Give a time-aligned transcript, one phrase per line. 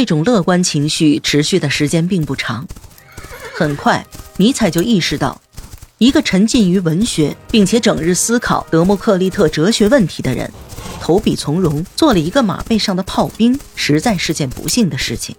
[0.00, 2.66] 这种乐观情绪持续的时间并不长，
[3.52, 4.06] 很快，
[4.38, 5.38] 尼采就意识到，
[5.98, 10.50] 一个沉浸于文学并且整日思考德谟克利特哲学问题的人，
[11.02, 15.36] 投笔从戎做了一个马背上的炮兵，实在是件不幸的事情。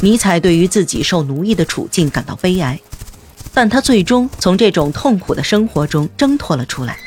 [0.00, 2.78] 尼采对于自己受奴役的处境感到悲哀，
[3.54, 6.98] 但他最终从这种痛苦的生活中挣脱了出来。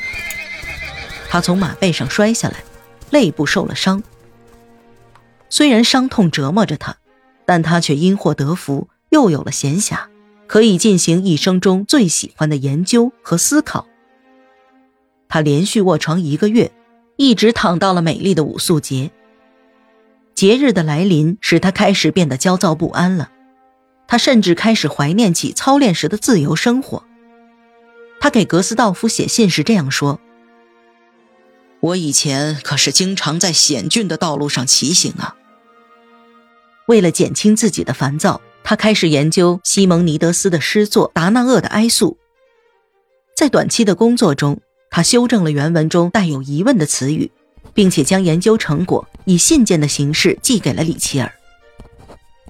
[1.30, 2.56] 他从马背上摔下来，
[3.10, 4.02] 肋部受了伤。
[5.52, 6.96] 虽然伤痛折磨着他，
[7.44, 10.06] 但他却因祸得福，又有了闲暇，
[10.46, 13.86] 可以进行一生中最喜欢的研究和思考。
[15.28, 16.72] 他连续卧床一个月，
[17.16, 19.10] 一直躺到了美丽的五宿节。
[20.34, 23.30] 节日的来临使他开始变得焦躁不安了，
[24.08, 27.04] 他甚至开始怀念起操练时的自由生活。
[28.22, 30.18] 他给格斯道夫写信时这样说。
[31.80, 35.36] 我以前可是经常在险峻的道路上骑行啊。
[36.92, 42.10] 为了减轻自己的烦躁，他开始研究西蒙尼德斯的诗作《达那厄的哀诉》。
[43.34, 47.30] 在短期的工作中，他修正了原文中带有疑问的词语，
[47.72, 51.32] 并且将研究成果以信件的形式寄给了里奇尔。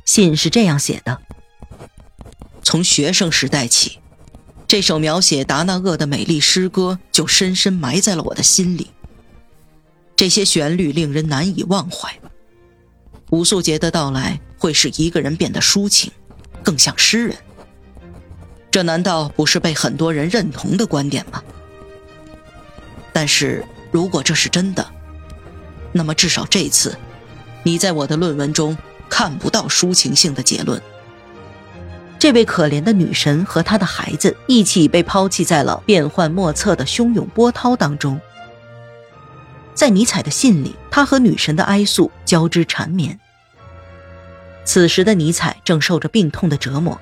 [0.05, 1.21] 信是这样写的：
[2.65, 4.01] 从学生时代起，
[4.67, 8.91] 这首描写达那厄的美丽诗歌就深深埋在了我的心里。
[10.17, 12.13] 这些旋律令人难以忘怀。
[13.33, 16.13] 武素杰的到来会使一个人变得抒情，
[16.63, 17.35] 更像诗人。
[18.71, 21.43] 这难道不是被很多人认同的观点吗？
[23.11, 24.87] 但是如果这是真的，
[25.93, 26.95] 那么至少这次，
[27.63, 28.77] 你在我的论文中
[29.09, 30.81] 看不到抒情性的结论。
[32.19, 38.21] 这位可怜的女神和她的孩子一起被抛弃在了变幻莫测的汹涌波涛当中。
[39.75, 43.19] 在尼采的信里，他和女神的哀诉交织缠绵。
[44.65, 47.01] 此时的尼采正受着病痛的折磨，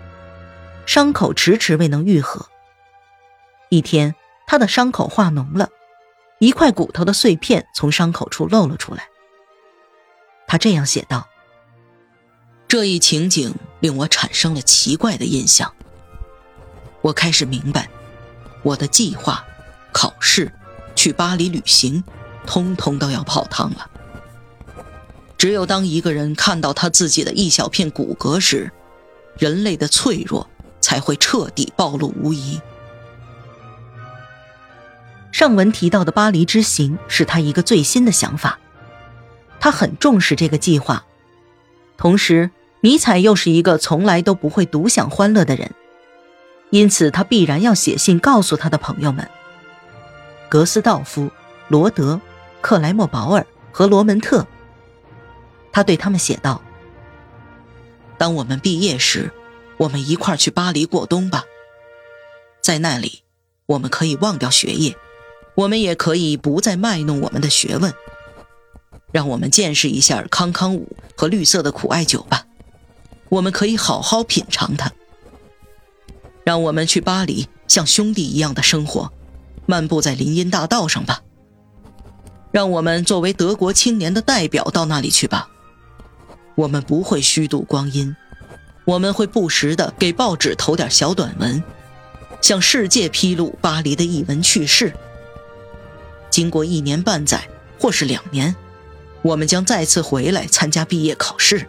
[0.87, 2.47] 伤口迟迟未能愈合。
[3.69, 4.15] 一天，
[4.47, 5.69] 他的伤口化脓了，
[6.39, 9.09] 一块骨头的碎片从伤口处露了出来。
[10.47, 11.29] 他这样写道
[12.67, 15.73] ：“这一情景令我产生了奇怪的印象。
[17.03, 17.89] 我开始明白，
[18.63, 19.45] 我的计划、
[19.93, 20.51] 考试、
[20.95, 22.03] 去巴黎旅行。”
[22.47, 23.89] 通通都要泡汤了。
[25.39, 28.71] 只有当一个人看到他自己的一小片骨骼时，
[29.39, 30.47] 人类的脆弱
[30.81, 32.61] 才会彻底暴露无遗。
[35.33, 38.59] 上文提到的巴黎之行是他一个最新的想法，
[39.59, 41.05] 他很重视这个计划。
[41.97, 42.51] 同时，
[42.83, 45.71] 尼采又是一个从来都不会独享欢乐的人，
[46.69, 49.27] 因此他必然要写信告诉他的朋友们：
[50.51, 51.31] 格斯道夫、
[51.69, 52.21] 罗德。
[52.61, 54.47] 克莱默保尔和罗门特，
[55.73, 56.61] 他对他们写道
[58.19, 59.33] ：“当我们毕业时，
[59.79, 61.45] 我们一块去巴黎过冬吧。
[62.61, 63.23] 在那里，
[63.67, 64.97] 我们可以忘掉学业，
[65.55, 67.93] 我们也可以不再卖弄我们的学问。
[69.13, 72.47] 让我们见识一下康康舞和绿色的苦艾酒吧，
[73.29, 74.93] 我们可以好好品尝它。
[76.45, 79.13] 让我们去巴黎，像兄弟一样的生活，
[79.67, 81.23] 漫步在林荫大道上吧。”
[82.53, 85.49] 让我们作为德国青年的代表到那里去吧。
[86.57, 88.15] 我们不会虚度光阴，
[88.85, 91.63] 我们会不时的给报纸投点小短文，
[92.43, 94.93] 向世界披露巴黎的异闻趣事。
[96.29, 98.55] 经过一年半载或是两年，
[99.23, 101.67] 我们将再次回来参加毕业考试。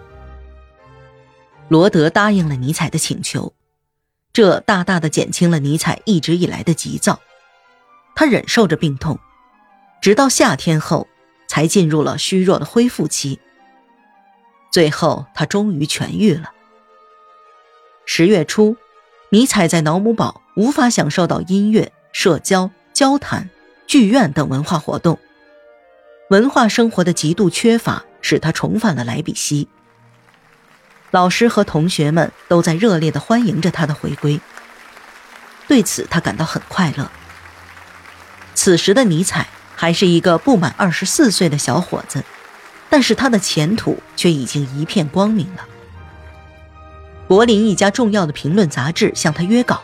[1.69, 3.53] 罗德答应了尼采的请求，
[4.33, 7.21] 这大大的减轻了尼采一直以来的急躁。
[8.13, 9.17] 他忍受着病痛。
[10.01, 11.07] 直到夏天后，
[11.47, 13.39] 才进入了虚弱的恢复期。
[14.71, 16.51] 最后，他终于痊愈了。
[18.07, 18.75] 十月初，
[19.29, 23.51] 尼采在瑙姆堡无法享受到音乐、社交、交谈、
[23.85, 25.19] 剧院等文化活动，
[26.31, 29.67] 文化生活的极度缺乏使他重返了莱比锡。
[31.11, 34.39] 老师和同学们都在热烈地欢迎着他的回归，
[35.67, 37.11] 对此他感到很快乐。
[38.55, 39.47] 此时的尼采。
[39.81, 42.23] 还是一个不满二十四岁的小伙子，
[42.87, 45.67] 但是他的前途却已经一片光明了。
[47.27, 49.81] 柏林一家重要的评论杂志向他约稿，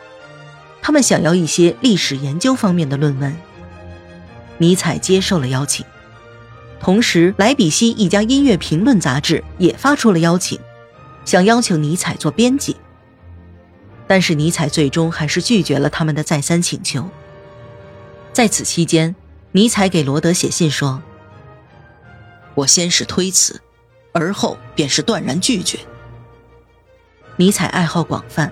[0.84, 3.36] 他们想要一些历史研究方面的论文。
[4.60, 5.84] 尼采接受了邀请，
[6.80, 10.60] 同时莱比锡一家音乐评论杂志也发出了邀请，
[11.26, 12.76] 想邀请尼采做编辑。
[14.06, 17.10] 但是尼采最终还是拒绝了他们的再三请求。
[18.32, 19.16] 在此期间。
[19.52, 21.02] 尼采给罗德写信说
[22.54, 23.62] ：“我先是推辞，
[24.14, 25.80] 而后便是断然拒绝。
[27.38, 28.52] 尼采爱好广泛，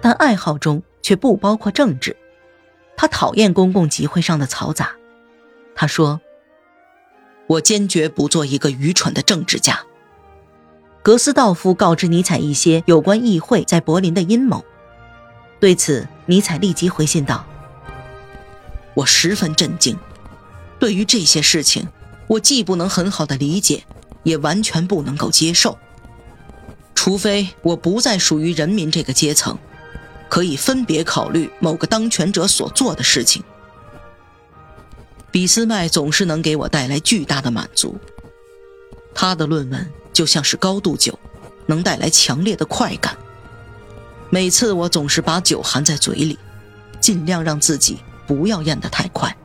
[0.00, 2.16] 但爱好中却不包括政治。
[2.96, 4.92] 他讨厌公共集会上的嘈杂。
[5.74, 6.20] 他说
[7.48, 9.80] ：“我坚决不做一个愚蠢的政治家。”
[11.02, 14.64] 格斯道夫告知尼采一些有关议会在柏林的阴谋。
[15.60, 17.46] 对此，尼采立即回信道
[18.94, 19.98] ：“我十分震惊。
[20.78, 21.88] 对于这些事情，
[22.26, 23.84] 我既不能很好的理解，
[24.22, 25.78] 也完全不能够接受。
[26.94, 29.56] 除非我不再属于人民这个阶层，
[30.28, 33.42] 可以分别考虑某个当权者所做的事情。
[35.30, 37.96] 俾斯麦总是能给我带来巨大的满足。
[39.14, 41.18] 他的论文就像是高度酒，
[41.66, 43.16] 能带来强烈的快感。”
[44.28, 46.38] 每次我总是把酒含在嘴里，
[47.00, 49.35] 尽量让自己不要咽得太快，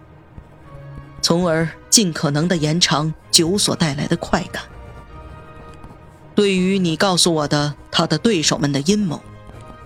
[1.31, 4.63] 从而尽可能的延长酒所带来的快感。
[6.35, 9.23] 对于你告诉我的他的对手们的阴谋，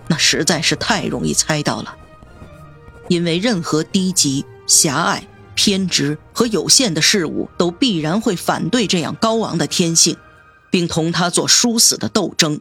[0.08, 1.94] 那实在是太容易猜到了，
[3.06, 5.22] 因为任何低级、狭隘、
[5.54, 10.16] 偏执和有限的事物都必然会反对这样高昂的天性，
[10.68, 12.60] 并同他做殊死的斗争。